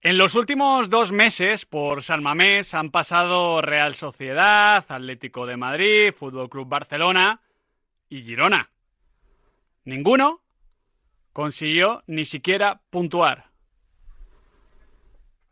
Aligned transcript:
En 0.00 0.16
los 0.16 0.36
últimos 0.36 0.90
dos 0.90 1.10
meses 1.10 1.66
por 1.66 2.04
San 2.04 2.22
Mamés 2.22 2.72
han 2.72 2.92
pasado 2.92 3.60
Real 3.62 3.96
Sociedad, 3.96 4.84
Atlético 4.88 5.44
de 5.44 5.56
Madrid, 5.56 6.14
Fútbol 6.16 6.48
Club 6.48 6.68
Barcelona 6.68 7.40
y 8.08 8.22
Girona. 8.22 8.70
Ninguno 9.84 10.40
consiguió 11.32 12.04
ni 12.06 12.26
siquiera 12.26 12.80
puntuar. 12.90 13.46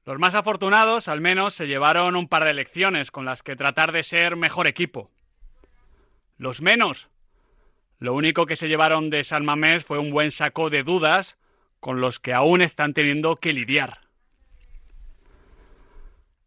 Los 0.05 0.21
más 0.21 0.37
afortunados 0.37 1.09
al 1.09 1.21
menos 1.21 1.53
se 1.53 1.67
llevaron 1.67 2.15
un 2.15 2.29
par 2.29 2.45
de 2.45 2.55
lecciones 2.55 3.11
con 3.11 3.25
las 3.25 3.43
que 3.43 3.57
tratar 3.57 3.91
de 3.91 4.05
ser 4.05 4.37
mejor 4.37 4.69
equipo. 4.69 5.11
Los 6.39 6.63
menos. 6.63 7.09
Lo 7.99 8.15
único 8.15 8.47
que 8.47 8.55
se 8.55 8.69
llevaron 8.69 9.11
de 9.11 9.25
San 9.25 9.45
Mamés 9.45 9.85
fue 9.85 9.99
un 9.99 10.13
buen 10.13 10.31
saco 10.31 10.71
de 10.71 10.85
dudas 10.85 11.37
con 11.81 12.01
los 12.01 12.21
que 12.21 12.33
aún 12.33 12.63
están 12.63 12.95
teniendo 12.95 13.35
que 13.35 13.53
lidiar. 13.53 14.06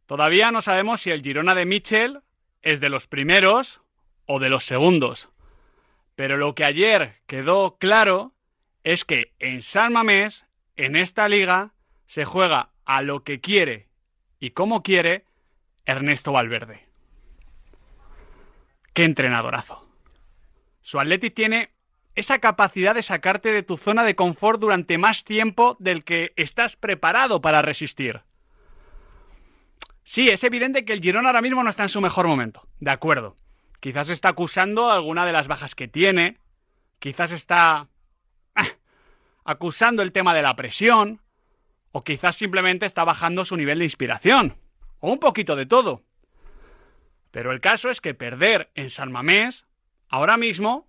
Todavía 0.09 0.49
no 0.49 0.63
sabemos 0.63 1.02
si 1.02 1.12
el 1.12 1.22
Girona 1.22 1.54
de 1.54 1.68
Michel 1.68 2.22
es 2.63 2.80
de 2.80 2.90
los 2.90 3.05
primeros 3.05 3.80
o 4.26 4.40
de 4.40 4.50
los 4.50 4.66
segundos. 4.66 5.30
Pero 6.16 6.36
lo 6.36 6.55
que 6.55 6.66
ayer 6.66 7.17
quedó 7.27 7.77
claro 7.77 8.34
es 8.84 9.05
que 9.05 9.36
en 9.38 9.62
San 9.62 9.94
Mamés, 9.94 10.48
en 10.77 10.95
esta 10.95 11.30
liga, 11.30 11.73
se 12.08 12.26
juega 12.26 12.72
a 12.86 13.03
lo 13.03 13.23
que 13.23 13.40
quiere 13.40 13.88
y 14.40 14.50
como 14.50 14.81
quiere 14.81 15.26
Ernesto 15.86 16.31
Valverde. 16.31 16.88
¡Qué 18.94 19.03
entrenadorazo! 19.03 19.88
Su 20.81 21.00
Atleti 21.00 21.30
tiene 21.30 21.70
esa 22.16 22.39
capacidad 22.39 22.95
de 22.95 23.03
sacarte 23.03 23.52
de 23.52 23.62
tu 23.62 23.78
zona 23.78 24.03
de 24.03 24.16
confort 24.16 24.59
durante 24.59 24.98
más 24.98 25.23
tiempo 25.23 25.78
del 25.80 26.03
que 26.03 26.34
estás 26.36 26.76
preparado 26.76 27.41
para 27.41 27.62
resistir. 27.62 28.23
Sí, 30.09 30.27
es 30.27 30.44
evidente 30.44 30.86
que 30.86 30.94
el 30.94 31.02
Girona 31.02 31.30
ahora 31.30 31.44
mismo 31.44 31.64
no 31.64 31.70
está 31.70 31.84
en 31.84 31.89
su 31.89 32.02
mejor 32.02 32.25
momento. 32.25 32.67
De 32.80 32.89
acuerdo. 32.89 33.36
Quizás 33.80 34.09
está 34.09 34.30
acusando 34.30 34.89
alguna 34.89 35.23
de 35.23 35.31
las 35.31 35.47
bajas 35.47 35.75
que 35.75 35.88
tiene. 35.88 36.39
Quizás 36.97 37.31
está 37.31 37.89
ah, 38.56 38.67
acusando 39.44 40.02
el 40.02 40.11
tema 40.11 40.34
de 40.34 40.42
la 40.42 40.56
presión. 40.56 41.22
O 41.92 42.03
quizás 42.03 42.36
simplemente 42.36 42.88
está 42.88 43.03
bajando 43.03 43.45
su 43.45 43.56
nivel 43.56 43.78
de 43.78 43.86
inspiración. 43.86 44.58
O 45.00 45.11
un 45.11 45.19
poquito 45.19 45.56
de 45.56 45.67
todo. 45.67 46.02
Pero 47.30 47.52
el 47.52 47.62
caso 47.62 47.91
es 47.91 48.02
que 48.02 48.16
perder 48.16 48.72
en 48.73 48.89
San 48.89 49.12
Mamés, 49.12 49.67
ahora 50.08 50.38
mismo, 50.38 50.88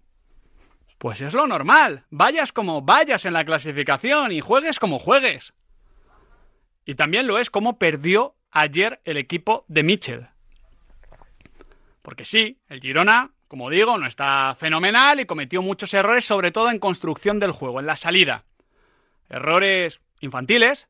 pues 0.96 1.20
es 1.20 1.34
lo 1.34 1.46
normal. 1.46 2.06
Vayas 2.08 2.52
como 2.52 2.80
vayas 2.80 3.26
en 3.26 3.34
la 3.34 3.44
clasificación 3.44 4.32
y 4.32 4.40
juegues 4.40 4.78
como 4.78 4.98
juegues. 4.98 5.52
Y 6.86 6.94
también 6.94 7.26
lo 7.26 7.38
es 7.38 7.50
como 7.50 7.78
perdió 7.78 8.34
ayer 8.50 9.00
el 9.04 9.16
equipo 9.16 9.64
de 9.68 9.82
Mitchell. 9.82 10.28
Porque 12.02 12.24
sí, 12.24 12.58
el 12.68 12.80
Girona, 12.80 13.30
como 13.48 13.70
digo, 13.70 13.96
no 13.98 14.06
está 14.06 14.56
fenomenal 14.58 15.20
y 15.20 15.26
cometió 15.26 15.62
muchos 15.62 15.92
errores, 15.94 16.24
sobre 16.24 16.50
todo 16.50 16.70
en 16.70 16.78
construcción 16.78 17.38
del 17.38 17.52
juego, 17.52 17.80
en 17.80 17.86
la 17.86 17.96
salida. 17.96 18.44
Errores 19.28 20.00
infantiles, 20.20 20.88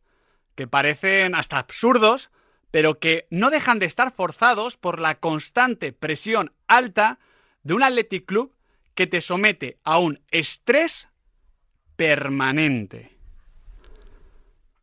que 0.55 0.67
parecen 0.67 1.35
hasta 1.35 1.59
absurdos, 1.59 2.31
pero 2.71 2.99
que 2.99 3.27
no 3.31 3.51
dejan 3.51 3.79
de 3.79 3.87
estar 3.87 4.13
forzados 4.13 4.77
por 4.77 5.01
la 5.01 5.17
constante 5.17 5.93
presión 5.93 6.53
alta 6.69 7.19
de 7.63 7.75
un 7.75 7.83
Athletic 7.83 8.27
Club 8.27 8.55
que 8.95 9.07
te 9.07 9.21
somete 9.21 9.79
a 9.85 9.99
un 9.99 10.21
estrés 10.31 11.09
permanente. 11.97 13.20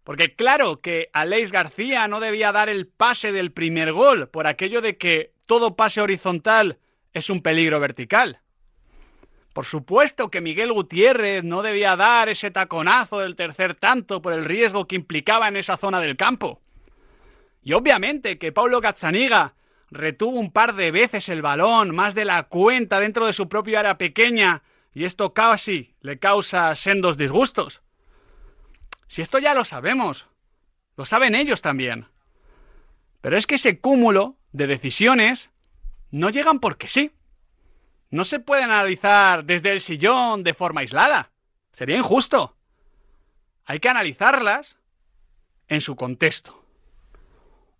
Porque 0.07 0.35
claro 0.35 0.79
que 0.79 1.09
Aleix 1.11 1.51
García 1.51 2.07
no 2.07 2.21
debía 2.21 2.53
dar 2.53 2.69
el 2.69 2.87
pase 2.87 3.33
del 3.33 3.51
primer 3.51 3.91
gol 3.91 4.29
por 4.29 4.47
aquello 4.47 4.79
de 4.79 4.97
que 4.97 5.33
todo 5.45 5.75
pase 5.75 5.99
horizontal 5.99 6.79
es 7.11 7.29
un 7.29 7.41
peligro 7.41 7.81
vertical. 7.81 8.39
Por 9.51 9.65
supuesto 9.65 10.31
que 10.31 10.39
Miguel 10.39 10.71
Gutiérrez 10.71 11.43
no 11.43 11.61
debía 11.61 11.97
dar 11.97 12.29
ese 12.29 12.51
taconazo 12.51 13.19
del 13.19 13.35
tercer 13.35 13.75
tanto 13.75 14.21
por 14.21 14.31
el 14.31 14.45
riesgo 14.45 14.87
que 14.87 14.95
implicaba 14.95 15.49
en 15.49 15.57
esa 15.57 15.75
zona 15.75 15.99
del 15.99 16.15
campo. 16.15 16.61
Y 17.61 17.73
obviamente 17.73 18.37
que 18.37 18.53
Paulo 18.53 18.79
Gazzaniga 18.79 19.55
retuvo 19.91 20.39
un 20.39 20.53
par 20.53 20.75
de 20.75 20.91
veces 20.91 21.27
el 21.27 21.41
balón, 21.41 21.93
más 21.93 22.15
de 22.15 22.23
la 22.23 22.43
cuenta 22.43 23.01
dentro 23.01 23.25
de 23.25 23.33
su 23.33 23.49
propia 23.49 23.81
área 23.81 23.97
pequeña, 23.97 24.63
y 24.93 25.03
esto 25.03 25.33
casi 25.33 25.95
le 25.99 26.17
causa 26.17 26.73
sendos 26.77 27.17
disgustos. 27.17 27.81
Si 29.07 29.21
esto 29.21 29.39
ya 29.39 29.53
lo 29.53 29.65
sabemos, 29.65 30.27
lo 30.95 31.05
saben 31.05 31.35
ellos 31.35 31.61
también. 31.61 32.07
Pero 33.21 33.37
es 33.37 33.47
que 33.47 33.55
ese 33.55 33.79
cúmulo 33.79 34.37
de 34.51 34.67
decisiones 34.67 35.49
no 36.11 36.29
llegan 36.29 36.59
porque 36.59 36.87
sí. 36.89 37.11
No 38.09 38.23
se 38.23 38.39
pueden 38.39 38.65
analizar 38.65 39.43
desde 39.43 39.71
el 39.71 39.81
sillón 39.81 40.43
de 40.43 40.53
forma 40.53 40.81
aislada. 40.81 41.31
Sería 41.71 41.97
injusto. 41.97 42.55
Hay 43.65 43.79
que 43.79 43.89
analizarlas 43.89 44.77
en 45.67 45.81
su 45.81 45.95
contexto. 45.95 46.63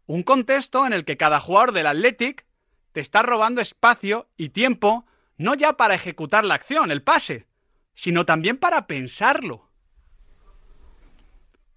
Un 0.06 0.24
contexto 0.24 0.86
en 0.86 0.94
el 0.94 1.06
que 1.06 1.18
cada 1.18 1.40
jugador 1.40 1.72
del 1.72 1.88
Athletic 1.88 2.46
te 2.92 3.00
está 3.00 3.22
robando 3.22 3.62
espacio 3.62 4.30
y 4.38 4.50
tiempo 4.50 5.06
no 5.38 5.54
ya 5.54 5.74
para 5.74 5.96
ejecutar 5.96 6.46
la 6.46 6.56
acción, 6.56 6.92
el 6.92 7.04
pase, 7.04 7.46
sino 7.94 8.26
también 8.26 8.58
para 8.58 8.88
pensarlo. 8.88 9.67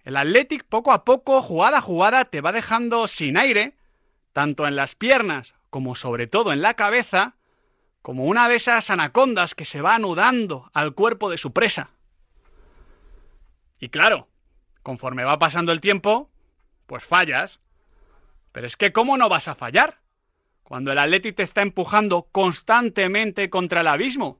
El 0.03 0.17
Athletic 0.17 0.63
poco 0.63 0.91
a 0.91 1.05
poco, 1.05 1.41
jugada 1.41 1.79
a 1.79 1.81
jugada, 1.81 2.25
te 2.25 2.41
va 2.41 2.51
dejando 2.51 3.07
sin 3.07 3.37
aire, 3.37 3.75
tanto 4.33 4.67
en 4.67 4.75
las 4.75 4.95
piernas 4.95 5.53
como 5.69 5.95
sobre 5.95 6.27
todo 6.27 6.51
en 6.51 6.61
la 6.61 6.73
cabeza, 6.73 7.35
como 8.01 8.25
una 8.25 8.49
de 8.49 8.55
esas 8.55 8.89
anacondas 8.89 9.55
que 9.55 9.65
se 9.65 9.81
va 9.81 9.95
anudando 9.95 10.69
al 10.73 10.93
cuerpo 10.93 11.29
de 11.29 11.37
su 11.37 11.53
presa. 11.53 11.91
Y 13.79 13.89
claro, 13.89 14.27
conforme 14.83 15.23
va 15.23 15.39
pasando 15.39 15.71
el 15.71 15.81
tiempo, 15.81 16.29
pues 16.87 17.03
fallas. 17.03 17.59
Pero 18.51 18.67
es 18.67 18.75
que 18.75 18.91
¿cómo 18.91 19.17
no 19.17 19.29
vas 19.29 19.47
a 19.47 19.55
fallar? 19.55 19.99
Cuando 20.63 20.91
el 20.91 20.99
Athletic 20.99 21.35
te 21.35 21.43
está 21.43 21.61
empujando 21.61 22.27
constantemente 22.31 23.49
contra 23.49 23.81
el 23.81 23.87
abismo. 23.87 24.39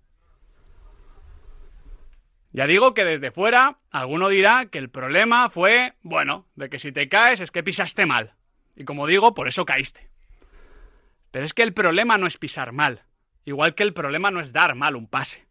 Ya 2.53 2.67
digo 2.67 2.93
que 2.93 3.05
desde 3.05 3.31
fuera 3.31 3.77
alguno 3.91 4.27
dirá 4.27 4.65
que 4.65 4.77
el 4.77 4.89
problema 4.89 5.49
fue, 5.49 5.93
bueno, 6.01 6.47
de 6.55 6.69
que 6.69 6.79
si 6.79 6.91
te 6.91 7.07
caes 7.07 7.39
es 7.39 7.51
que 7.51 7.63
pisaste 7.63 8.05
mal. 8.05 8.33
Y 8.75 8.83
como 8.83 9.07
digo, 9.07 9.33
por 9.33 9.47
eso 9.47 9.65
caíste. 9.65 10.09
Pero 11.31 11.45
es 11.45 11.53
que 11.53 11.63
el 11.63 11.73
problema 11.73 12.17
no 12.17 12.27
es 12.27 12.37
pisar 12.37 12.73
mal, 12.73 13.03
igual 13.45 13.73
que 13.73 13.83
el 13.83 13.93
problema 13.93 14.31
no 14.31 14.41
es 14.41 14.51
dar 14.51 14.75
mal 14.75 14.97
un 14.97 15.07
pase. 15.07 15.45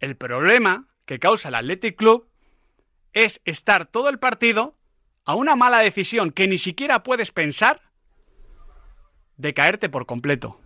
El 0.00 0.16
problema 0.16 0.88
que 1.04 1.18
causa 1.18 1.48
el 1.48 1.54
Athletic 1.54 1.96
Club 1.96 2.28
es 3.12 3.42
estar 3.44 3.86
todo 3.86 4.08
el 4.08 4.18
partido 4.18 4.74
a 5.24 5.34
una 5.34 5.54
mala 5.54 5.80
decisión 5.80 6.32
que 6.32 6.48
ni 6.48 6.56
siquiera 6.56 7.02
puedes 7.02 7.30
pensar 7.30 7.82
de 9.36 9.52
caerte 9.52 9.90
por 9.90 10.06
completo. 10.06 10.61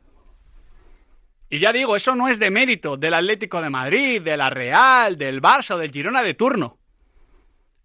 Y 1.48 1.58
ya 1.60 1.72
digo, 1.72 1.94
eso 1.94 2.16
no 2.16 2.28
es 2.28 2.38
de 2.38 2.50
mérito 2.50 2.96
del 2.96 3.14
Atlético 3.14 3.62
de 3.62 3.70
Madrid, 3.70 4.20
de 4.20 4.36
la 4.36 4.50
Real, 4.50 5.16
del 5.16 5.40
Barça 5.40 5.74
o 5.74 5.78
del 5.78 5.92
Girona 5.92 6.22
de 6.22 6.34
turno. 6.34 6.78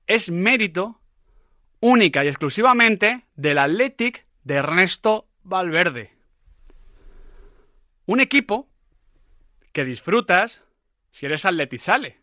Es 0.08 0.32
mérito 0.32 1.00
única 1.80 2.24
y 2.24 2.28
exclusivamente 2.28 3.26
del 3.36 3.60
Athletic 3.60 4.26
de 4.44 4.56
Ernesto 4.56 5.28
Valverde. 5.44 6.16
Un 8.06 8.20
equipo 8.20 8.68
que 9.72 9.86
disfrutas 9.86 10.64
si 11.12 11.28
eres 11.28 11.46
atletizale. 11.46 12.20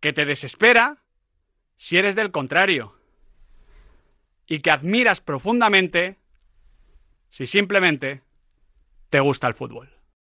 Que 0.00 0.12
te 0.12 0.24
desespera 0.24 0.98
si 1.76 1.98
eres 1.98 2.16
del 2.16 2.30
contrario. 2.30 2.94
Y 4.46 4.60
que 4.60 4.70
admiras 4.70 5.20
profundamente 5.20 6.18
si 7.28 7.46
simplemente 7.46 8.22
te 9.10 9.20
gusta 9.20 9.46
el 9.48 9.54
fútbol. 9.54 9.97